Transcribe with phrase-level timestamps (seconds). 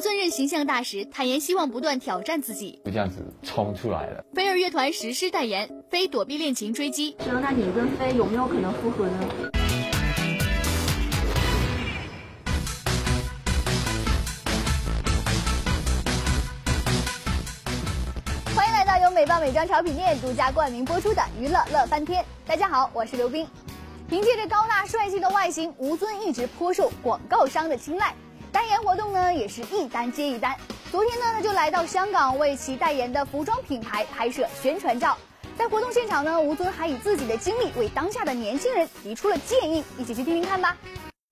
[0.00, 4.24] 吴尊任形象大使，坦言希望不断挑战自己，就这样子冲出来了。
[4.32, 7.14] 飞儿乐团实施代言，非躲避恋情追击。
[7.26, 9.12] 那你跟飞有没有可能复合呢？
[18.56, 22.24] 欢迎来到由美邦美妆潮品店独家冠名播出的娱乐乐翻天。
[22.46, 23.46] 大家好，我是刘冰。
[24.08, 28.14] 凭借着高大帅气的外形，吴尊一直颇受广告商的青睐。
[28.52, 30.56] 代言活动呢，也是一单接一单。
[30.90, 35.16] 昨天呢，他就来到香港为其代言的服装品牌拍摄宣传照。
[35.56, 40.76] 在活动现场呢，吴尊还以自己的经历为当下的年轻人提出了建议，一起去听听看吧。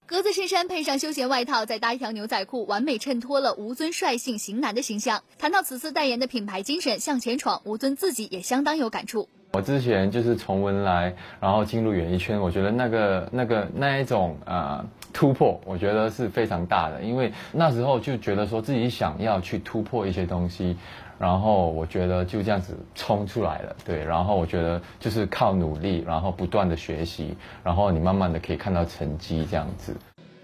[0.06, 5.22] 格子衬衫配上休闲外套，再搭一条牛仔裤，完美衬托了吴尊率性型男的形象。
[5.38, 9.28] 谈到此次代言的品牌精神向前闯，吴尊自己也相当有感触。
[9.52, 20.76] 我之前就是从文莱，然后进入演艺圈，我觉得那个那个那一种呃突破，我觉得是非常大的，因为那时候就觉得说自己想要去突破一些东西，
[21.18, 29.94] 然后我觉得就这样子冲出来了，对，然后我觉得就是靠努力，然后不断的学习，然后你慢慢的可以看到成绩这样子。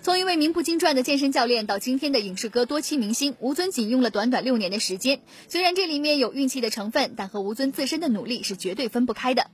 [0.02, 5.20] 从一位名不经传的健身教练到今天的影视歌多栖明星，吴尊仅用了短短六年的时间。
[5.48, 9.46] 虽然这里面有运气的成分，但和吴尊自身的努力是绝对分不开的。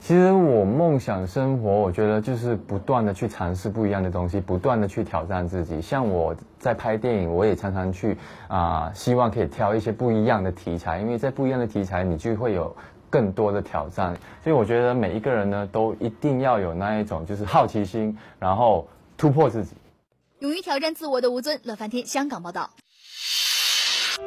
[0.00, 5.82] 其实我梦想生活，我觉得就是不断的去尝试不一样的东西，不断的去挑战自己。
[5.82, 12.74] 像我在拍电影，我也常常去啊，希望可以挑一些不一样的题材，因为在不一样的题材，你就会有
[13.10, 14.16] 更多的挑战。
[14.42, 18.88] 所以我觉得每一个人呢，都一定要有那一种就是好奇心，然后
[19.18, 19.74] 突破自己。
[20.38, 22.70] 勇于挑战自我的吴尊，乐翻天香港报道。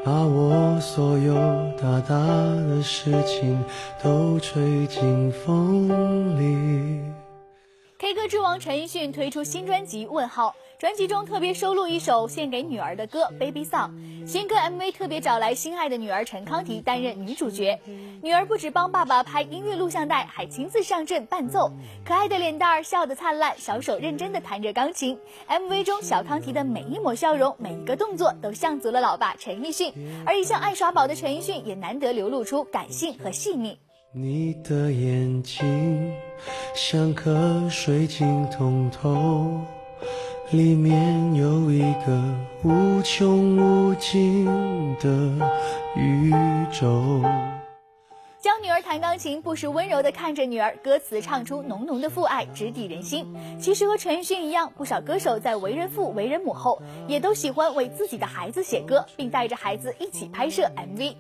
[0.04, 1.36] 把我所有
[1.80, 3.64] 大大的事情
[4.02, 5.90] 都吹进风
[6.40, 7.02] 里。
[7.98, 10.50] K 歌之王陈奕迅推出新专辑《问号》。
[10.82, 13.92] 专辑中特别收录一首献给女儿的歌《Baby Song》，
[14.28, 17.80] 新歌 MV 特别找来心爱的女儿陈康提担任女主角。
[18.24, 21.72] 女儿不止帮爸爸拍音乐录像带，还亲自上阵伴奏，
[22.04, 25.16] 可爱的脸蛋儿笑得灿烂，小手认真地弹着钢琴。
[25.48, 29.94] MV 中小康提的每一抹笑容，每一个动作都像足了老爸陈奕迅，
[30.26, 33.78] 而一向爱耍宝的陈奕迅也难得流露出感性和细腻。
[34.12, 36.12] 你的眼睛
[36.74, 39.62] 像颗水晶通透。
[40.52, 42.22] 里面有一个
[42.62, 44.46] 无穷无尽
[45.00, 45.10] 的
[45.96, 46.34] 宇
[46.74, 47.22] 宙。
[48.42, 53.34] 教女儿弹钢琴，不时温柔地看着女儿，歌词唱出浓浓的父爱，直抵人心。
[53.62, 61.16] 其实和陈奕迅一样，不少歌手在为人父、为人母后，也都喜欢为自己的孩子写歌，并带着孩子一起拍摄 MV。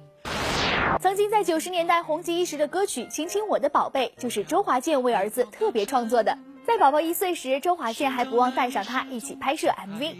[0.99, 6.37] 曾经在九十年代红极一时的歌曲《亲亲我的宝贝》，就是周华健为儿子特别创作的。
[6.63, 10.15] 在宝宝一岁时，周华健还不忘带上他一起拍摄 MV。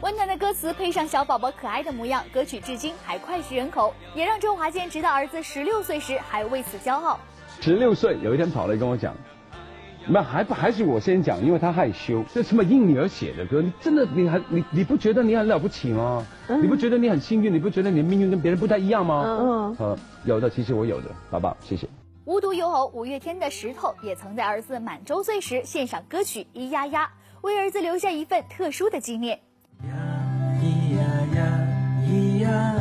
[0.00, 7.18] 温暖的歌词配上小宝宝可爱的模样，歌曲至今还脍炙人口，也让周华健直到儿子十六岁时还为此骄傲。
[7.60, 9.12] 十六岁有一天跑来跟我讲。
[10.10, 12.24] 那还不还是我先讲，因为他害羞。
[12.32, 13.60] 这什么应你而写的歌？
[13.60, 16.26] 你真的你还你你不觉得你很了不起吗？
[16.48, 17.52] 你不觉得你很幸运？
[17.52, 19.22] 你不觉得你的命运跟别人不太一样吗？
[19.26, 19.98] 嗯嗯。
[20.24, 21.86] 有的，其实我有的，爸爸，谢谢。
[22.24, 27.06] 无独有偶，五月天的石头也曾在儿子满周岁时献上歌曲《咿呀呀》，
[27.40, 29.38] 为儿子留下一份特殊的纪念。
[29.82, 29.88] 咿
[30.96, 31.00] 呀
[31.34, 31.42] 呀，
[32.06, 32.77] 咿呀呀，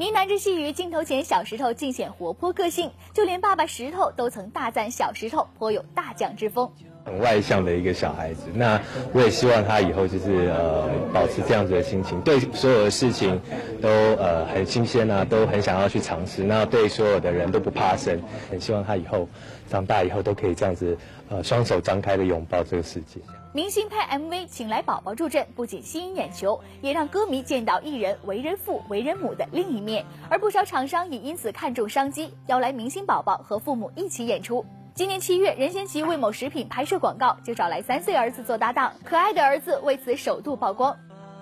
[0.00, 6.72] 呢喃着细语，镜头前小石头尽显活泼个性，就连爸爸石头都曾大赞小石头颇有大将之风。
[7.04, 8.80] 很外向的一个小孩子，那
[9.12, 13.40] 我也希望他以后就是呃保持这样子的心情，对所有的事情
[13.80, 18.20] 都呃很新鲜啊，都很想要去尝试，那对所有的人都不怕生，
[18.50, 19.28] 很希望他以后
[19.68, 20.96] 长大以后都可以这样子
[21.28, 23.20] 呃双手张开的拥抱这个世界。
[23.52, 30.04] 明星拍 MV 请来宝宝助阵，不仅吸引眼球，也让歌迷见到艺人为人父、为人母的另一面。
[30.28, 34.64] 而不少厂商也因此看中商机，邀来明星宝宝和父母一起演出。
[34.94, 40.94] 今年七月，任贤齐为某食品拍摄广告，就找来三岁儿子做搭档，可爱的儿子为此首度曝光。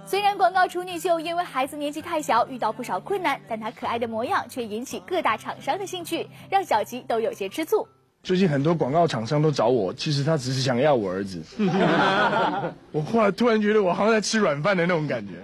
[0.05, 7.87] 虽然广告处女秀因为孩子年纪太小遇到不少困难，但他可爱的模样却引起各大厂商的兴趣，让小吉都有些吃醋。
[8.23, 11.43] 最近很多广告厂商都找我，其实他只是想要我儿子。
[12.93, 15.35] 我后来突然觉得我好像在吃软饭的那种感觉。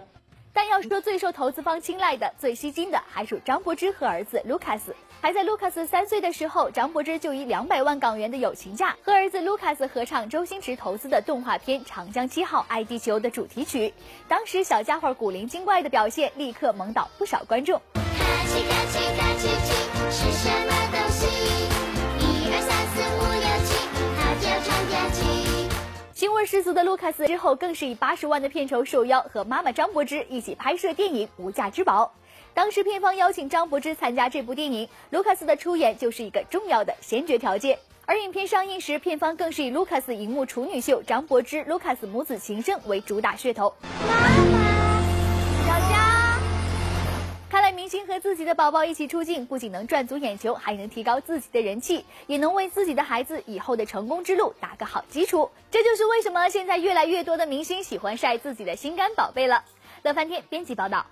[0.54, 4.94] 但要说最受投资方青睐的、最吸睛的，还属张柏芝和儿子卢卡斯。
[5.20, 13.92] 还在卢卡斯三岁的时候，张柏芝就以两百万港元的友情价和儿子卢卡斯合唱周星驰投资的动画片《长江七号爱地球》的主题曲。
[14.28, 17.80] 当时小家伙古灵精怪的表现，立刻萌倒不少观众。
[20.10, 20.83] 是什么
[26.25, 32.03] 腥味十足的卢卡斯之后，更是以八十万的片酬受邀和妈妈张柏芝一起拍摄电影《无价之宝》。
[32.55, 37.79] 当时片方邀请张柏芝参加这部电影，卢卡斯的出演就是一个重要的先决条件。
[38.06, 43.75] 而影片上映时，片方更是以卢卡斯荧幕处女秀张柏芝卢卡斯母子情深为主打噱头。
[43.82, 44.63] 妈妈
[47.84, 55.50] 明星和自己的宝宝一起出镜，不仅能赚足眼球，还能提高自己的人气，也能为自己的孩子以后的成功之路打个好基础。
[55.70, 59.62] 这就是为什么现在越来越多的明星喜欢晒自己的心肝宝贝了。
[60.02, 61.04] 乐翻天编辑报道。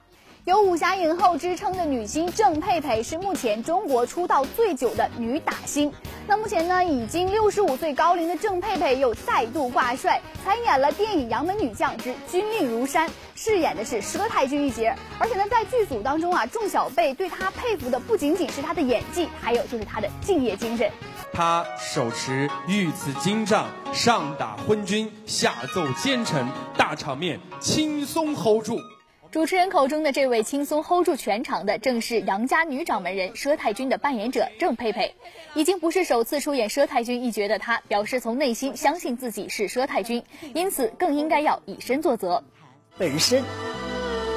[0.44, 5.92] 有武侠影后之称的女星郑佩佩是目前中国出道最久的女打星。
[6.26, 14.92] 那目前呢，已经六十五岁高龄的郑佩佩又再度挂帅，参演了电影《杨门女将之军令如山》，饰演的是佘太君一角。
[15.20, 20.90] 而且呢，在剧组当中啊，众小辈对她佩服的不仅仅是她的演技，还有就是她的敬业精神。
[21.32, 26.44] 她手持御赐金杖，上打昏君，下奏奸臣，
[26.76, 28.76] 大场面轻松 hold 住。
[29.32, 35.14] 主持人口中的这位轻松 hold 住全场的，正是杨家女掌门人佘太君的扮演者郑佩佩。
[35.54, 42.44] 已经不是首次出演佘太君一角的她，表示从内心相信自己是佘太君，因此更应该要以身作则。
[42.98, 43.42] 本身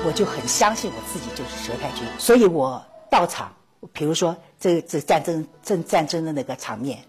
[0.06, 2.82] 我就很相信我自己就是佘太君，所以我
[3.12, 3.54] 到场，
[3.92, 7.00] 比如说这这战争正战争的那个场面，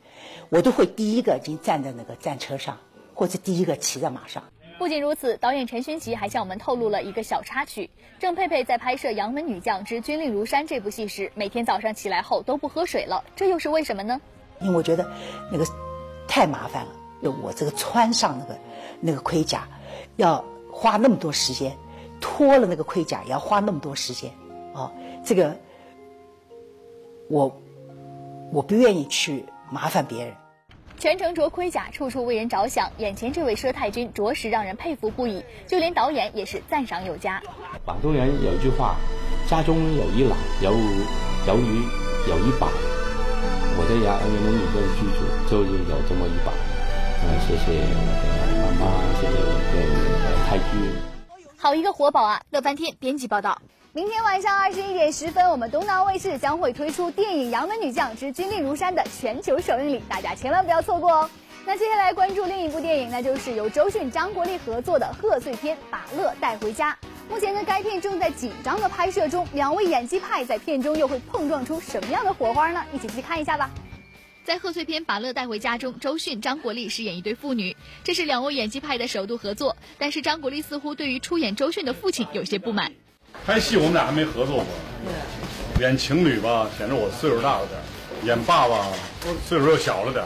[0.49, 2.79] 我都会第一个已经站在那个战车上，
[3.15, 4.43] 或者第一个骑在马上。
[4.79, 7.89] 不仅如此，导演陈勋奇还向我们透露了一个小插曲：
[8.19, 14.21] 郑佩佩在拍摄《杨门女将之军令如山》这部戏时，每天早上起来后都不喝水了，这又是为什么呢？
[14.61, 15.11] 因为我觉得
[15.51, 15.65] 那个
[16.29, 16.93] 太麻烦了，
[17.43, 18.59] 我这个穿上那个
[19.01, 19.67] 那个盔甲，
[20.17, 21.75] 要花那么多时间，
[22.21, 24.31] 脱了那个盔甲也要花那么多时间，
[24.75, 24.93] 哦，
[25.25, 25.57] 这个
[27.31, 27.61] 我
[28.53, 30.35] 我不愿意去麻烦别人。
[30.99, 32.91] 全程着盔甲，处处为人着想。
[32.99, 37.41] 眼前这位佘太君着实让人佩服不已，就连导演也是赞赏有加。
[37.85, 38.97] 广东人有一句话
[39.47, 40.73] ：“家中有一老，有
[41.47, 41.83] 有一
[42.29, 42.69] 有一宝。”
[43.79, 45.21] 我的杨杨门女这个剧组
[45.51, 46.53] 就是有这么一宝。
[47.23, 48.89] 嗯，谢谢我的妈妈，
[49.21, 49.77] 谢谢我的
[50.49, 50.73] 太君。
[51.59, 52.41] 好一个活宝啊！
[52.51, 53.61] 乐翻天编辑报道。
[53.97, 61.31] 明天晚上二十一点十分，我们东南卫视将会推出电影《杨门女将之军令如山》的全球首映礼，大家千万不要错过哦。
[61.65, 66.93] 那接下来关注另一部电影，那就是由周迅、张国立合作的贺岁片《把乐带回家》。
[67.31, 72.85] 目前呢，该片正在紧张的拍摄中，两位演技派在片中又会碰撞出什么样的火花呢？
[72.93, 73.71] 一起去看一下吧。
[74.45, 79.75] 在贺岁片《把乐带回家》中，周迅、张国立饰演一对父女，这是两位演技派的首度合作。
[79.97, 82.93] 但是张国立似乎对于出演周迅的父亲有些不满。
[83.45, 84.67] 拍戏我们俩还没合作过，
[85.81, 87.81] 演情侣吧，显得我岁数大了点
[88.25, 88.87] 演爸爸，
[89.47, 90.25] 岁数又小了点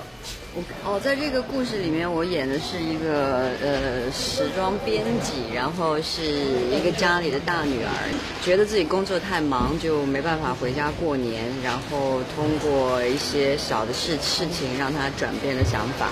[0.53, 8.11] 我哦，在这个故事里面，我演的是一个呃时装编辑，然后是一个家里的大女儿，
[8.43, 16.09] 觉得自己工作太忙，就没办法回家过年，然后通过一些小的事事情让她转变了想法，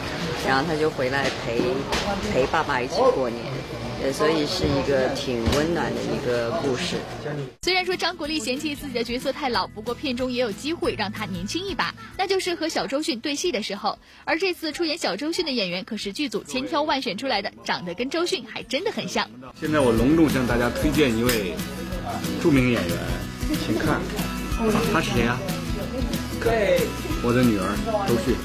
[0.46, 1.61] 然后她就回来陪
[2.32, 3.44] 陪爸爸一起过年。
[4.00, 6.96] 呃，所以是一个挺温暖的一个故事。
[7.62, 13.98] 虽然说张国立嫌弃自己的角色太老，不过片中也有机会让他年轻一把，那就是和小周迅对戏的时候。
[14.24, 19.28] 而这次出演小周迅的演员可是剧组千挑万选出来的，长得跟周迅还真的很像。
[19.58, 21.54] 现在我隆重向大家推荐一位
[22.40, 22.96] 著名演员，
[23.66, 24.00] 请看，
[24.92, 25.38] 他是谁啊？
[26.40, 26.80] 对，
[27.24, 27.66] 我的女儿
[28.06, 28.36] 周迅。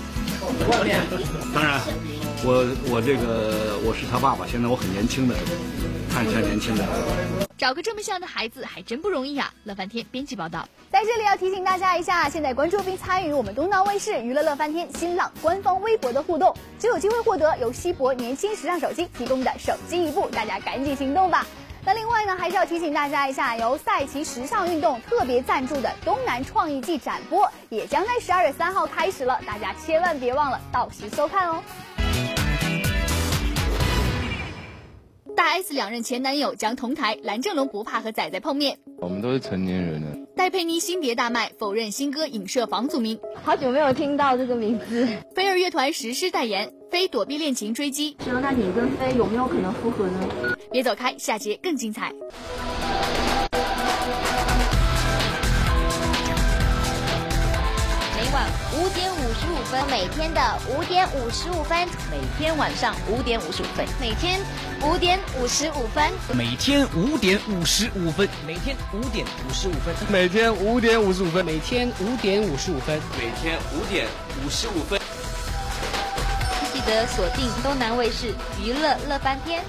[1.54, 1.80] 当然。
[2.46, 5.36] 我我这个我是他爸爸，现在我很年轻的，
[6.12, 6.84] 看起来年轻的。
[7.58, 9.50] 找个这么像的孩子还真不容易啊！
[9.64, 21.48] 乐翻天编辑报道，在这里要提醒大家一下，现在关注并参与我们东南卫视娱乐乐翻天新浪官方微博的互动，就有机会获得由西博年轻时尚手机提供的手机一部，大家赶紧行动吧！
[21.86, 31.64] 那另外呢，还是要提醒大家一下，由赛奇时尚运动特别赞助的东南创意季展播，也将在十二月三号开始了，大家千万别忘了到时收看哦。
[35.36, 38.78] 大 S 两任前男友将同台，蓝正龙不怕和仔仔碰面。
[38.98, 40.16] 我们都是成年人了。
[40.36, 43.20] 戴佩妮新碟大卖，否认新歌影射房祖名。
[43.44, 45.08] 好久没有听到这个名字。
[45.36, 48.16] 飞儿乐团实施代言，飞躲避恋情追击。
[48.26, 50.56] 那你跟飞有没有可能复合呢？
[50.72, 52.12] 别走开，下节更精彩。
[58.34, 64.40] 每天的五点五十五分，每天晚上五点五十五分，每天
[64.82, 74.08] 五点五十五分，每天五点五十五分，每天五点五十五分，每天五点五十五分，每天五点五十五分，每天五点
[74.44, 75.00] 五十五分。
[76.74, 79.64] 记得锁定东南卫视娱乐乐翻天。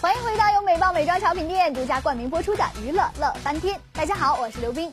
[0.00, 3.74] 欢迎回到由美邦美妆潮品店独家冠名播出的《娱乐乐翻天》。
[3.94, 4.92] 大家好，我是刘冰。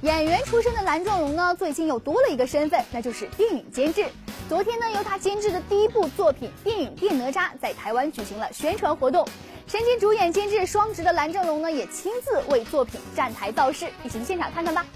[0.00, 4.06] 演员出身的蓝正龙呢，最近又多了一个身份，那就是电影监制。
[4.48, 9.28] 昨天呢，由他监制的第一部作品电影《电哪吒》在台湾举行了宣传活动。
[9.66, 14.86] 身兼主演、监制双职的蓝正龙呢，也亲自为作品站台造势，一起去现场看看吧。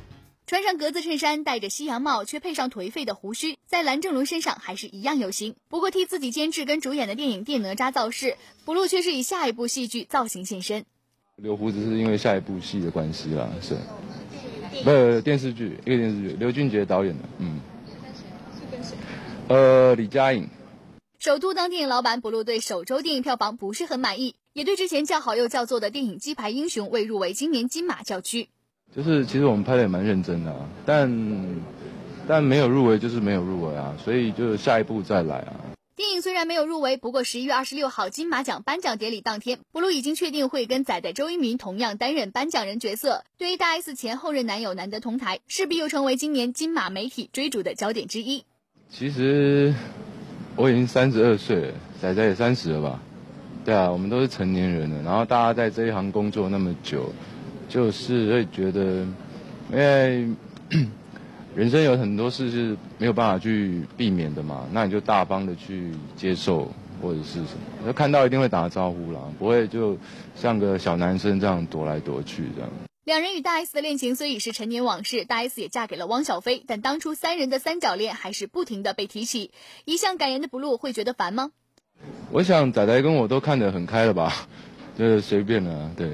[0.53, 5.57] 穿上格子衬衫，戴着西洋帽，却配上颓废的胡须，在蓝正龙身上还是一样有型。
[5.71, 10.85] 不过替自己监制跟主演的电影《电哪吒》造势，不露却是以下一部戏剧造型现身。
[11.37, 13.79] 留胡子是因为下一部戏的关系啦，是，
[14.85, 17.61] 不是电视剧，一个电视剧，刘俊杰导演的，嗯，
[19.49, 20.47] 呃，李佳颖。
[21.19, 28.51] 首都当电影老板，不露对首周电影票房不是很满意，也对之前叫好又叫座的电影《鸡排英雄》未入围今年金马叫屈。
[28.95, 31.11] 就是其实我们拍的也蛮认真的、啊，但
[32.29, 35.55] 但没有入围就是没有入围啊，所以就下一步再来啊。
[35.95, 43.25] 电影虽然没有入围，不过十一月二十六号金马奖颁奖典礼当天，布鲁已经确定会跟仔仔周渝民同样担任颁奖人角色。
[43.39, 48.45] 对于大 S 前后任男友难得同台，势必又成为今年金马媒体追逐的焦点之一。
[48.91, 49.73] 其实
[50.57, 53.01] 我已经三十二岁了，仔仔也三十了吧？
[53.65, 57.13] 对啊，我们都是成年人了，然后大家在这一行工作那么久。
[57.73, 58.83] 就是会觉得，
[59.71, 60.29] 因为
[61.57, 69.97] 人生有很多事是没有办法去避免的嘛，那你就大方的去接受或者是什么，就看到一定会打招呼啦，不会就
[70.37, 72.69] 像个小男生这样躲来躲去这样。
[73.05, 79.51] 两人与大 S 的恋情虽已是陈年往事，大 S 也嫁给了汪小菲，但当初三人的三角恋还是不停的被提起。
[79.87, 81.53] 一向感言的 blue 会觉得烦吗？
[82.31, 84.47] 我想仔仔跟我都看得很开了吧，
[84.99, 86.07] 就是随便了，对，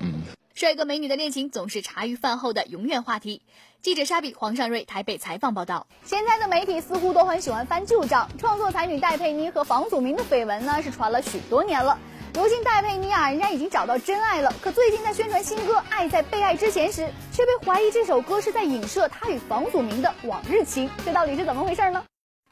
[0.00, 0.22] 嗯。
[0.56, 3.42] 帅哥美女的恋情总是茶余饭后的永远话题。
[3.82, 5.86] 记者沙比、黄尚瑞台北采访报道。
[6.02, 11.98] 现在的媒体似乎都很喜欢翻旧账，创作才女戴佩妮和房祖名的绯闻呢是传了许多年了。
[12.32, 22.02] 如今戴佩妮啊，人家已经找到真爱了，可最近在宣传新歌《爱在被爱之前》时，却被怀疑这首歌是在影射她与房祖名的往日情，这到底是怎么回事呢？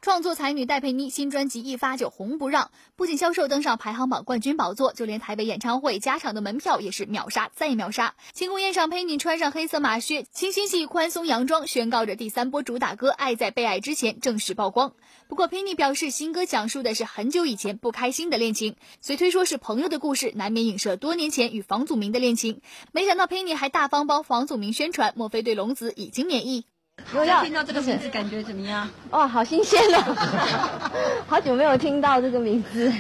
[0.05, 8.15] 创作才女戴佩妮新专辑一发就红不让，不仅销售登上排行榜冠军宝座，就连台北演唱会加场的门票也是秒杀再秒杀。
[8.35, 14.93] 庆功宴上，佩妮穿上黑色马靴、清新系宽松洋装，宣告着第三波主打歌《爱在被爱之前》正式曝光。
[15.27, 22.61] 不过，佩妮表示新歌讲述的是很久以前不开心的恋情，虽推说是朋友的故事，难免影射多年前与房祖名的恋情。
[22.93, 26.67] 没想到佩妮还大方帮房祖名宣传，莫非对龙子已经免疫？
[27.15, 28.89] 我要听到这个名字感觉怎么样？
[29.11, 30.91] 哇，好新鲜哦！
[31.29, 32.93] 好久没有听到这个名字。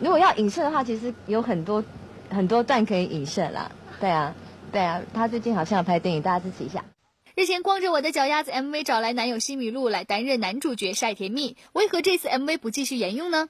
[0.00, 1.82] 如果要影射的话，其实有很多
[2.30, 3.70] 很多段可以影射啦。
[4.00, 4.34] 对啊，
[4.70, 6.84] 对啊，他最近好像要拍电影，大家支持一下。
[7.34, 13.48] 日前，光着我的脚丫子 MV 找来男友西米露来担任男主角晒甜蜜，为何这次 MV 不继续沿用呢？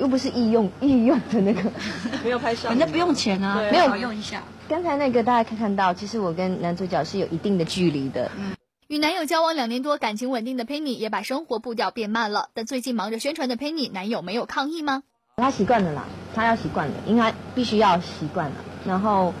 [0.00, 1.70] 又不是易用易用的那个，
[2.24, 4.42] 没有拍上，人家不用钱啊，没有用一下。
[4.68, 8.28] 刚才那个大家可以看到，其实我跟男主角是有一定的距离的。
[8.36, 8.55] 嗯。
[8.88, 12.50] 与男友交往两年多，感情稳定的 Penny 也把生活步调变慢了。
[12.54, 15.02] 但最近忙着宣传的 Penny，，男友没有抗议吗？
[15.38, 16.04] 他习惯了啦，
[16.36, 18.54] 他要习惯了，应该必须要习惯了。
[18.86, 19.34] 然后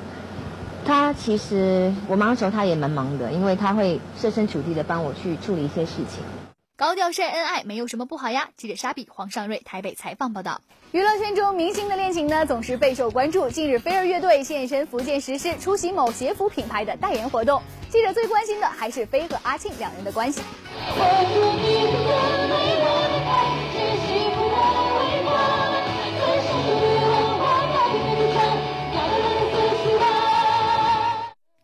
[0.84, 6.24] 他其实我忙的时候，他也蛮忙的，因为他会设身处地的帮我去处理一些事情。
[6.78, 8.50] 高调晒恩爱没有什么不好呀。
[8.54, 10.60] 记者沙比、黄尚瑞台北采访报道。
[10.92, 13.48] 娱乐圈中明星的恋情呢，总是备受关注。
[13.48, 17.62] 近日，飞儿乐队现身福建石狮，出席某鞋服品牌的代言活动。
[17.88, 20.42] 记者最关心的还是飞和阿庆两人的关系。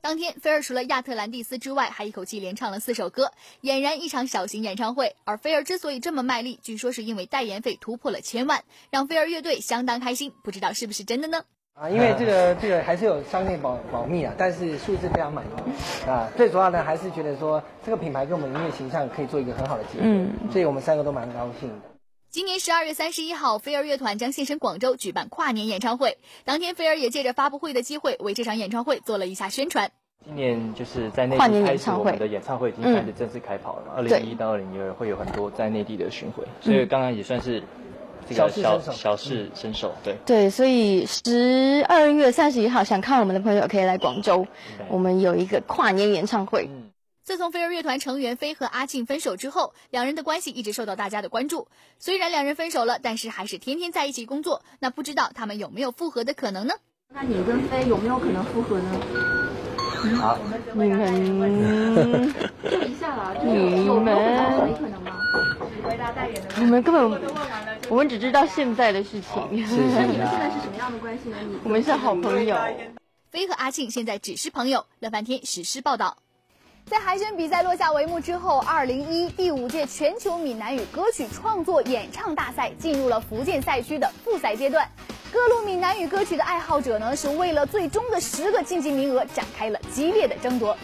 [0.02, 3.30] 当天，菲儿除了亚特兰蒂斯之外，还一口气连唱了四首歌，
[3.62, 5.14] 俨然一场小型演唱会。
[5.22, 10.32] 而菲儿之所以这么卖力，据说是因为代言费突破了千万，让菲儿乐队相当开心。
[10.42, 11.44] 不知道是不是真的呢？
[11.74, 16.28] 啊，因为这个这个还是有商业保保密啊，但是数字非常满意啊。
[16.36, 21.91] 最主要呢还是觉得说这个品牌跟我们音乐形象可以做一个很好的结合，嗯，所以我们三个都蛮高兴的。
[22.32, 26.16] 今年十二月三十一号，飞儿乐团将现身广州举办跨年演唱会。
[26.46, 29.90] 当天，飞儿也借着发布会的机会，为这场演唱会做了一下宣传。
[30.24, 33.92] 今年就是在内地开始，我们的演唱会已经开始正式开跑了。
[33.94, 37.62] 二零一一到二零一二会有很多在内地的巡回，所以刚刚也算是
[38.26, 39.92] 这个小小试身手。
[40.02, 44.46] 对对，所以十二月三十一号想看我们的朋友可以来广州，
[44.88, 46.70] 我们有一个跨年演唱会。
[47.24, 51.68] 自从飞儿乐团成员飞和阿庆分手之后，两人的关系一直受到大家的关注。
[52.00, 54.64] 虽然两人分手了，但是还是天天在一起工作。
[54.80, 56.74] 那不知道他们有没有复合的可能呢？
[57.14, 59.00] 那你跟飞有没有可能复合呢？
[60.16, 60.36] 好，
[60.74, 60.90] 你
[61.30, 62.34] 们
[62.68, 64.00] 就一下啦，你们有
[64.74, 65.16] 可能吗？
[66.56, 67.22] 你们根本，
[67.88, 69.48] 我们只知道现在的事情。
[69.52, 70.02] 你们现在
[70.50, 71.36] 是什么样的关系呢？
[71.62, 72.56] 我们是好朋友。
[73.30, 74.86] 飞和阿庆现在只是朋友。
[74.98, 76.16] 乐翻天实时报道。
[76.86, 84.86] 在海选比赛落下帷幕之后，二零一第五届全球闽南语歌曲创作演唱大赛进入了福建赛区的复赛阶段。
[85.32, 90.76] 各路闽南语歌曲的爱好者呢，是为了最终的十个晋级名额展开了激烈的争夺。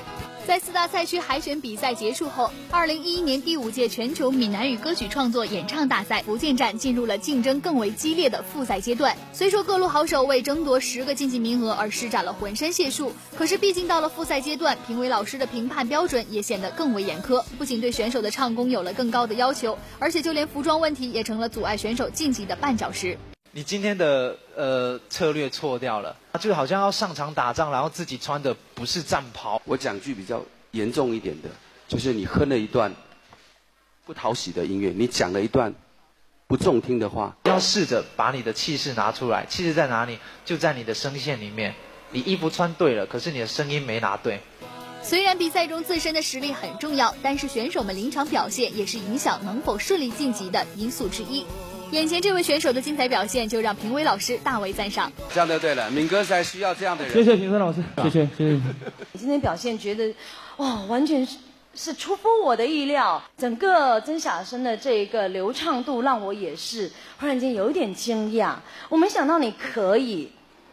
[0.48, 9.14] 在四大赛区海选比赛结束后，二零一一年第五届全球闽南语歌曲创作演唱大赛福建站进入了竞争更为激烈的复赛阶段。
[9.34, 23.18] 虽说各路好手为争夺十个晋级名额而施展了浑身解数，可是毕竟到了复赛阶段，评委老师的评判标准也显得更为严苛，不仅对选手的唱功有了更高的要求，而且就连服装问题也成了阻碍选手晋级的绊脚石。
[23.52, 29.60] 你今天的呃策略错掉了，就好像要上场打仗，然后自己穿的不是战袍。
[29.64, 31.48] 我讲句比较严重一点的，
[31.88, 32.94] 就是你哼了一段
[34.04, 35.74] 不讨喜的音乐，你讲了一段
[36.46, 37.36] 不中听的话。
[37.44, 40.18] 要试着把你的气势拿出来，气势在哪里？
[40.44, 41.74] 就在你的声线里面。
[42.10, 44.40] 你衣服穿对了，可是你的声音没拿对。
[45.02, 51.44] 虽然比赛中自身的实力很重要，但是选手们临场表现也是影响能否顺利晋级的因素之一。
[51.90, 55.10] 眼前这位选手的精彩表现，就让评委老师大为赞赏。
[55.32, 57.14] 这样就对了，敏哥才需要这样的人。
[57.14, 58.60] 谢谢评审老师，谢谢谢谢。
[59.12, 60.14] 你今天表现觉得，
[60.58, 61.38] 哇，完全是
[61.74, 63.22] 是出乎我的意料。
[63.38, 68.56] 整个曾小生的这个流畅度，让我也是忽然间有一点惊讶。
[68.90, 70.30] 我没想到你可以，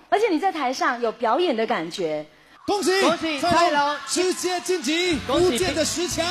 [0.10, 2.26] 而且你在台上有表演的感觉。
[2.68, 6.26] 恭喜恭喜蔡龙直接晋级福建的十强。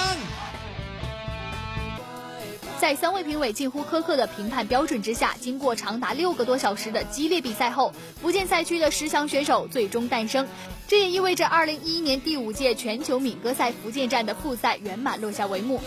[2.84, 10.46] 在三位评委近乎苛刻的评判标准之下，经过长达六个多小时的激烈比赛后，福建赛区的十强选手最终诞生。
[10.86, 15.80] 这也意味着二零一一年第五届全球闽歌赛福建站的复赛圆满落下帷幕。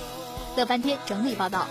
[0.56, 1.68] 乐翻天整理报道。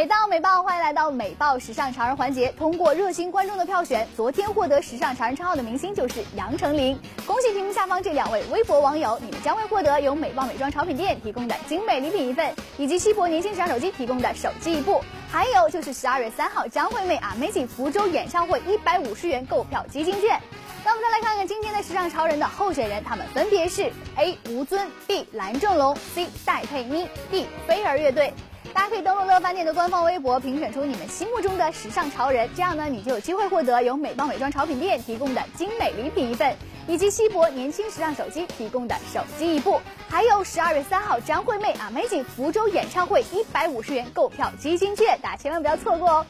[0.00, 2.50] 美到美爆，欢迎来到美爆时尚潮人环节。
[2.52, 6.98] 通过热心观众的票选，昨天获得时尚潮人称号的明星就是杨丞琳。
[7.26, 15.02] 恭喜屏幕下方这两位微博网友，你们将会获得由美爆美妆潮品店提供的精美礼品一份，以及西博年轻时尚手机提供的手机一部。
[15.30, 20.40] 还有就是十二月三号张惠妹 Amazing 福州演唱会一百五十元购票基金券。
[20.82, 28.32] 那我们再来看看今天的时尚潮人的候选人，他们分别是 A 吴尊、B 蓝正龙、C 戴佩妮、D 飞儿乐队。
[28.72, 36.54] 大家可以登录乐翻店的官方微博，评选出你们心目中的时尚潮人，这样呢，你就有机会获得由美邦美妆潮品店提供的精美礼品一份，
[36.86, 46.26] 以及西博年轻时尚手机提供的手机一部，还有十二月三号张惠妹 Amazing 福州演唱会一百五十元购票基金券，大家千万不要错过哦。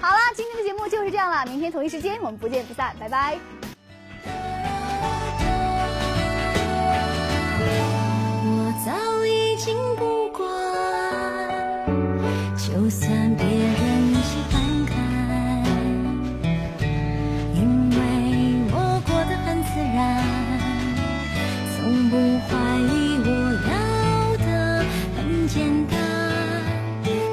[0.00, 3.53] 好啦，今天的节目就是这样了，明天同一时间我们不见不散，拜拜。
[25.54, 25.96] 简单，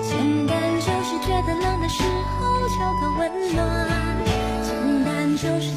[0.03, 3.19] 简单就是觉得冷的时候求个温
[3.55, 3.65] 暖，
[4.61, 4.69] 简
[5.03, 5.71] 单就是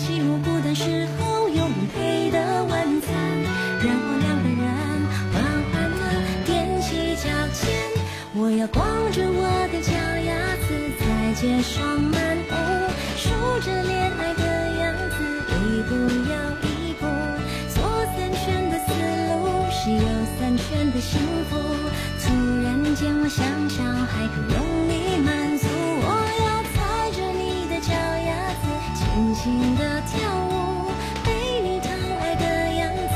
[23.36, 26.06] 想想还可用力满足，我
[26.46, 30.14] 要踩着你的脚丫子，轻轻地跳
[30.46, 30.92] 舞，
[31.24, 33.14] 被你疼爱的样子，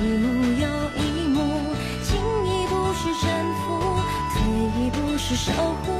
[0.00, 1.36] 一幕又一幕，
[2.02, 4.00] 进一步是征服，
[4.32, 4.40] 退
[4.80, 5.52] 一步是守
[5.84, 5.97] 护。